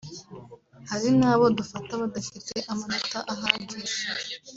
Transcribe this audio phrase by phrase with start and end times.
[0.89, 3.99] hari n’abo dufata badafite amanota ahagije